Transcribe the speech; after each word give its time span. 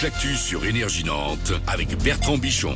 toute 0.00 0.12
l'actu 0.12 0.34
sur 0.34 0.64
Énergie 0.64 1.04
Nantes 1.04 1.52
avec 1.66 1.96
Bertrand 2.02 2.38
Bichon. 2.38 2.74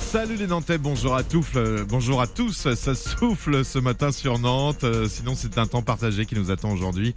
Salut 0.00 0.36
les 0.36 0.46
Nantais, 0.46 0.76
bonjour 0.76 1.14
à 1.14 1.22
tous, 1.22 1.46
euh, 1.56 1.84
bonjour 1.88 2.20
à 2.20 2.26
tous. 2.26 2.74
Ça 2.74 2.94
souffle 2.94 3.64
ce 3.64 3.78
matin 3.78 4.12
sur 4.12 4.38
Nantes. 4.38 4.84
euh, 4.84 5.08
Sinon, 5.08 5.34
c'est 5.34 5.56
un 5.58 5.66
temps 5.66 5.82
partagé 5.82 6.26
qui 6.26 6.34
nous 6.34 6.50
attend 6.50 6.72
aujourd'hui. 6.72 7.14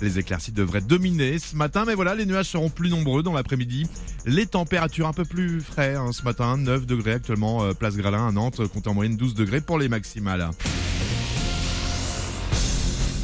Les 0.00 0.18
éclaircies 0.18 0.52
devraient 0.52 0.80
dominer 0.80 1.38
ce 1.38 1.56
matin, 1.56 1.84
mais 1.86 1.94
voilà, 1.94 2.14
les 2.14 2.26
nuages 2.26 2.46
seront 2.46 2.70
plus 2.70 2.90
nombreux 2.90 3.22
dans 3.22 3.32
l'après-midi. 3.32 3.86
Les 4.24 4.46
températures 4.46 5.08
un 5.08 5.12
peu 5.12 5.24
plus 5.24 5.60
frais 5.60 5.94
hein, 5.96 6.12
ce 6.12 6.22
matin, 6.22 6.56
9 6.56 6.86
degrés 6.86 7.12
actuellement, 7.14 7.64
euh, 7.64 7.72
place 7.72 7.96
Gralin 7.96 8.28
à 8.28 8.32
Nantes, 8.32 8.66
comptez 8.68 8.88
en 8.88 8.94
moyenne 8.94 9.16
12 9.16 9.34
degrés 9.34 9.60
pour 9.60 9.78
les 9.78 9.88
maximales. 9.88 10.48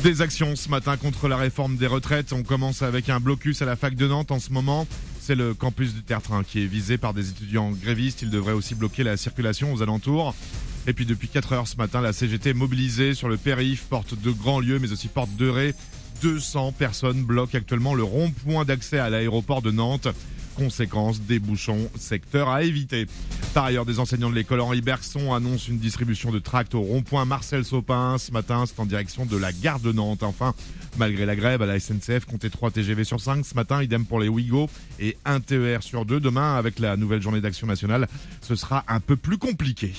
Des 0.04 0.20
actions 0.20 0.54
ce 0.54 0.68
matin 0.68 0.98
contre 0.98 1.28
la 1.28 1.38
réforme 1.38 1.78
des 1.78 1.86
retraites. 1.86 2.34
On 2.34 2.42
commence 2.42 2.82
avec 2.82 3.08
un 3.08 3.20
blocus 3.20 3.62
à 3.62 3.64
la 3.64 3.74
fac 3.74 3.94
de 3.94 4.06
Nantes 4.06 4.32
en 4.32 4.38
ce 4.38 4.52
moment. 4.52 4.86
C'est 5.18 5.34
le 5.34 5.54
campus 5.54 5.94
du 5.94 6.02
Tertre-Train 6.02 6.44
qui 6.44 6.62
est 6.62 6.66
visé 6.66 6.98
par 6.98 7.14
des 7.14 7.30
étudiants 7.30 7.70
grévistes. 7.70 8.20
Il 8.20 8.28
devrait 8.28 8.52
aussi 8.52 8.74
bloquer 8.74 9.02
la 9.02 9.16
circulation 9.16 9.72
aux 9.72 9.80
alentours. 9.80 10.34
Et 10.86 10.92
puis 10.92 11.06
depuis 11.06 11.28
4 11.28 11.54
heures 11.54 11.66
ce 11.66 11.76
matin, 11.76 12.02
la 12.02 12.12
CGT 12.12 12.50
est 12.50 12.52
mobilisée 12.52 13.14
sur 13.14 13.30
le 13.30 13.38
périph, 13.38 13.84
porte 13.84 14.20
de 14.20 14.30
grands 14.30 14.60
lieux, 14.60 14.78
mais 14.78 14.92
aussi 14.92 15.08
porte 15.08 15.34
de 15.36 15.48
Ré. 15.48 15.74
200 16.20 16.72
personnes 16.72 17.24
bloquent 17.24 17.56
actuellement 17.56 17.94
le 17.94 18.02
rond-point 18.02 18.66
d'accès 18.66 18.98
à 18.98 19.08
l'aéroport 19.08 19.62
de 19.62 19.70
Nantes. 19.70 20.08
Conséquence 20.54 21.22
des 21.22 21.38
bouchons, 21.38 21.90
secteur 21.98 22.50
à 22.50 22.62
éviter. 22.62 23.06
Par 23.54 23.66
ailleurs, 23.66 23.84
des 23.84 24.00
enseignants 24.00 24.30
de 24.30 24.34
l'école 24.34 24.60
Henri 24.60 24.80
Bergson 24.80 25.32
annoncent 25.32 25.68
une 25.68 25.78
distribution 25.78 26.32
de 26.32 26.40
tracts 26.40 26.74
au 26.74 26.80
rond-point 26.80 27.24
Marcel 27.24 27.64
Sopin. 27.64 28.18
Ce 28.18 28.32
matin, 28.32 28.64
c'est 28.66 28.80
en 28.80 28.84
direction 28.84 29.26
de 29.26 29.36
la 29.36 29.52
gare 29.52 29.78
de 29.78 29.92
Nantes. 29.92 30.24
Enfin, 30.24 30.54
malgré 30.98 31.24
la 31.24 31.36
grève 31.36 31.62
à 31.62 31.66
la 31.66 31.78
SNCF, 31.78 32.24
comptez 32.24 32.50
3 32.50 32.72
TGV 32.72 33.04
sur 33.04 33.20
5 33.20 33.46
ce 33.46 33.54
matin, 33.54 33.80
idem 33.80 34.06
pour 34.06 34.18
les 34.18 34.26
Ouigo 34.26 34.68
et 34.98 35.16
1 35.24 35.38
TER 35.38 35.84
sur 35.84 36.04
2. 36.04 36.18
Demain, 36.18 36.56
avec 36.56 36.80
la 36.80 36.96
nouvelle 36.96 37.22
journée 37.22 37.40
d'action 37.40 37.68
nationale, 37.68 38.08
ce 38.40 38.56
sera 38.56 38.82
un 38.88 38.98
peu 38.98 39.14
plus 39.14 39.38
compliqué. 39.38 39.92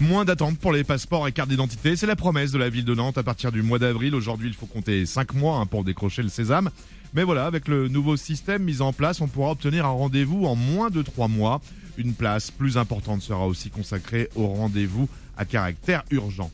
Moins 0.00 0.24
d'attente 0.24 0.58
pour 0.58 0.72
les 0.72 0.82
passeports 0.82 1.28
et 1.28 1.32
cartes 1.32 1.50
d'identité. 1.50 1.94
C'est 1.94 2.06
la 2.06 2.16
promesse 2.16 2.52
de 2.52 2.58
la 2.58 2.70
ville 2.70 2.86
de 2.86 2.94
Nantes 2.94 3.18
à 3.18 3.22
partir 3.22 3.52
du 3.52 3.62
mois 3.62 3.78
d'avril. 3.78 4.14
Aujourd'hui, 4.14 4.48
il 4.48 4.54
faut 4.54 4.64
compter 4.64 5.04
5 5.04 5.34
mois 5.34 5.58
hein, 5.58 5.66
pour 5.66 5.84
décrocher 5.84 6.22
le 6.22 6.30
sésame. 6.30 6.70
Mais 7.12 7.22
voilà, 7.22 7.44
avec 7.44 7.68
le 7.68 7.88
nouveau 7.88 8.16
système 8.16 8.62
mis 8.62 8.80
en 8.80 8.94
place, 8.94 9.20
on 9.20 9.28
pourra 9.28 9.50
obtenir 9.50 9.84
un 9.84 9.90
rendez-vous 9.90 10.46
en 10.46 10.56
moins 10.56 10.88
de 10.88 11.02
3 11.02 11.28
mois. 11.28 11.60
Une 11.98 12.14
place 12.14 12.50
plus 12.50 12.78
importante 12.78 13.20
sera 13.20 13.46
aussi 13.46 13.68
consacrée 13.68 14.30
au 14.36 14.46
rendez-vous 14.46 15.06
à 15.36 15.44
caractère 15.44 16.02
urgent. 16.10 16.50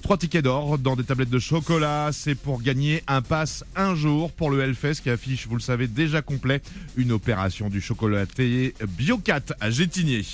Trois 0.00 0.16
tickets 0.16 0.44
d'or 0.44 0.78
dans 0.78 0.96
des 0.96 1.04
tablettes 1.04 1.28
de 1.28 1.38
chocolat, 1.38 2.10
c'est 2.12 2.34
pour 2.34 2.62
gagner 2.62 3.02
un 3.08 3.20
pass 3.20 3.62
un 3.74 3.94
jour 3.94 4.32
pour 4.32 4.50
le 4.50 4.62
Hellfest 4.62 5.02
qui 5.02 5.10
affiche, 5.10 5.46
vous 5.48 5.56
le 5.56 5.60
savez, 5.60 5.86
déjà 5.86 6.22
complet, 6.22 6.62
une 6.96 7.12
opération 7.12 7.68
du 7.68 7.82
chocolatier 7.82 8.74
Biocat 8.96 9.42
à 9.60 9.70
Gétigné. 9.70 10.24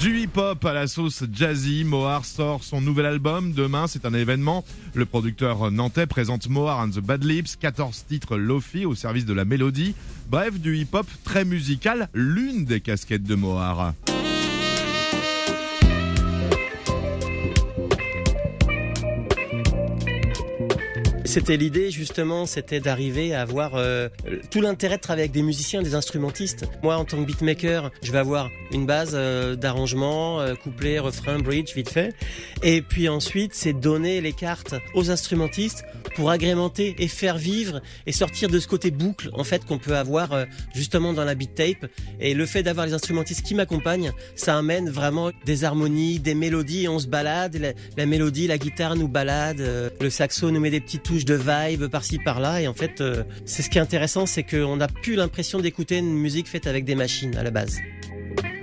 Du 0.00 0.16
hip-hop 0.16 0.64
à 0.64 0.72
la 0.72 0.86
sauce 0.86 1.24
jazzy, 1.32 1.82
Mohar 1.82 2.24
sort 2.24 2.62
son 2.62 2.80
nouvel 2.80 3.04
album. 3.06 3.52
Demain, 3.52 3.88
c'est 3.88 4.06
un 4.06 4.14
événement. 4.14 4.64
Le 4.94 5.04
producteur 5.06 5.72
nantais 5.72 6.06
présente 6.06 6.48
Mohar 6.48 6.80
and 6.80 6.90
the 6.90 7.00
Bad 7.00 7.24
Lips, 7.24 7.56
14 7.56 8.04
titres 8.08 8.36
Lofi 8.36 8.86
au 8.86 8.94
service 8.94 9.26
de 9.26 9.34
la 9.34 9.44
mélodie. 9.44 9.96
Bref, 10.30 10.60
du 10.60 10.76
hip-hop 10.76 11.06
très 11.24 11.44
musical, 11.44 12.08
l'une 12.14 12.64
des 12.64 12.80
casquettes 12.80 13.24
de 13.24 13.34
Mohar. 13.34 13.94
C'était 21.28 21.58
l'idée 21.58 21.90
justement, 21.90 22.46
c'était 22.46 22.80
d'arriver 22.80 23.34
à 23.34 23.42
avoir 23.42 23.74
euh, 23.74 24.08
tout 24.50 24.62
l'intérêt 24.62 24.96
de 24.96 25.02
travailler 25.02 25.24
avec 25.24 25.32
des 25.32 25.42
musiciens, 25.42 25.82
des 25.82 25.94
instrumentistes. 25.94 26.64
Moi, 26.82 26.96
en 26.96 27.04
tant 27.04 27.18
que 27.18 27.26
beatmaker, 27.26 27.90
je 28.02 28.12
vais 28.12 28.18
avoir 28.18 28.48
une 28.72 28.86
base 28.86 29.10
euh, 29.12 29.54
d'arrangement, 29.54 30.40
euh, 30.40 30.54
couplet, 30.54 30.98
refrain, 30.98 31.38
bridge, 31.38 31.74
vite 31.74 31.90
fait. 31.90 32.14
Et 32.62 32.80
puis 32.80 33.10
ensuite, 33.10 33.52
c'est 33.54 33.74
donner 33.74 34.22
les 34.22 34.32
cartes 34.32 34.74
aux 34.94 35.10
instrumentistes 35.10 35.84
pour 36.18 36.32
agrémenter 36.32 36.96
et 36.98 37.06
faire 37.06 37.38
vivre 37.38 37.80
et 38.04 38.10
sortir 38.10 38.48
de 38.48 38.58
ce 38.58 38.66
côté 38.66 38.90
boucle 38.90 39.30
en 39.34 39.44
fait 39.44 39.64
qu'on 39.64 39.78
peut 39.78 39.96
avoir 39.96 40.32
euh, 40.32 40.46
justement 40.74 41.12
dans 41.12 41.24
la 41.24 41.36
beat 41.36 41.54
tape. 41.54 41.86
Et 42.18 42.34
le 42.34 42.44
fait 42.44 42.64
d'avoir 42.64 42.86
les 42.86 42.92
instrumentistes 42.92 43.46
qui 43.46 43.54
m'accompagnent, 43.54 44.10
ça 44.34 44.58
amène 44.58 44.90
vraiment 44.90 45.30
des 45.46 45.62
harmonies, 45.62 46.18
des 46.18 46.34
mélodies. 46.34 46.86
Et 46.86 46.88
on 46.88 46.98
se 46.98 47.06
balade, 47.06 47.54
la, 47.54 47.72
la 47.96 48.04
mélodie, 48.04 48.48
la 48.48 48.58
guitare 48.58 48.96
nous 48.96 49.06
balade, 49.06 49.60
euh, 49.60 49.90
le 50.00 50.10
saxo 50.10 50.50
nous 50.50 50.58
met 50.58 50.70
des 50.70 50.80
petites 50.80 51.04
touches 51.04 51.24
de 51.24 51.34
vibe 51.34 51.86
par-ci 51.86 52.18
par-là. 52.18 52.62
Et 52.62 52.66
en 52.66 52.74
fait, 52.74 53.00
euh, 53.00 53.22
c'est 53.44 53.62
ce 53.62 53.70
qui 53.70 53.78
est 53.78 53.80
intéressant, 53.80 54.26
c'est 54.26 54.42
qu'on 54.42 54.74
n'a 54.74 54.88
plus 54.88 55.14
l'impression 55.14 55.60
d'écouter 55.60 55.98
une 55.98 56.18
musique 56.18 56.48
faite 56.48 56.66
avec 56.66 56.84
des 56.84 56.96
machines 56.96 57.36
à 57.36 57.44
la 57.44 57.52
base. 57.52 57.78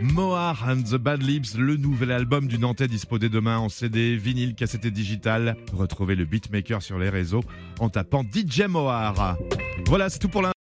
Mohar 0.01 0.57
and 0.67 0.83
the 0.83 0.95
Bad 0.95 1.23
Lips, 1.23 1.56
le 1.57 1.78
nouvel 1.78 2.11
album 2.11 2.47
du 2.47 2.57
Nantais 2.59 2.88
dispo 2.88 3.17
dès 3.17 3.29
demain 3.29 3.57
en 3.57 3.69
CD, 3.69 4.17
vinyle, 4.17 4.53
cassette 4.53 4.85
et 4.85 4.91
digital. 4.91 5.56
Retrouvez 5.73 6.16
le 6.16 6.25
beatmaker 6.25 6.81
sur 6.81 7.00
les 7.00 7.09
réseaux 7.09 7.44
en 7.79 7.89
tapant 7.89 8.23
DJ 8.23 8.63
Mohar. 8.67 9.38
Voilà, 9.85 10.09
c'est 10.09 10.19
tout 10.19 10.29
pour 10.29 10.41
l'instant. 10.41 10.53